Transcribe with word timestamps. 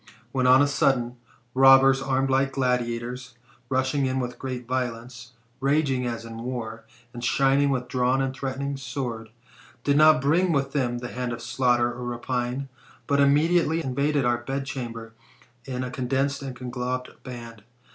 When, 0.31 0.47
on 0.47 0.63
a 0.63 0.67
sudden, 0.67 1.17
robbers 1.53 2.01
armed 2.01 2.31
like 2.31 2.53
gladiators, 2.53 3.35
rushing 3.69 4.07
in 4.07 4.19
with 4.19 4.39
great 4.39 4.67
violence, 4.67 5.33
raging 5.59 6.07
as 6.07 6.25
in 6.25 6.37
war, 6.39 6.85
and 7.13 7.23
shining 7.23 7.69
with 7.69 7.87
drawn 7.87 8.19
and 8.19 8.35
threatening 8.35 8.77
swords, 8.77 9.29
did 9.83 9.97
not 9.97 10.19
bring 10.19 10.51
with 10.53 10.71
them 10.71 10.97
the 10.97 11.09
hand 11.11 11.31
of 11.33 11.41
slaughter 11.43 11.93
or 11.93 12.03
rapine, 12.05 12.67
but 13.05 13.19
immediately 13.19 13.83
invaded 13.83 14.25
our 14.25 14.39
bedchamber, 14.39 15.13
in 15.65 15.83
a 15.83 15.91
condensed 15.91 16.41
and 16.41 16.55
conglobed 16.55 17.11
band. 17.21 17.63